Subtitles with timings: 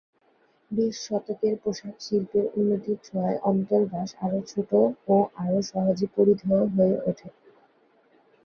[0.71, 4.69] বিশ শতকের পোশাক শিল্পের উন্নতির ছোঁয়ায় অন্তর্বাস আরো ছোট
[5.07, 7.29] ও আরো সহজে পরিধেয় হয়ে ওঠে।